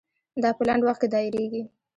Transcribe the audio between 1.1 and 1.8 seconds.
دایریږي.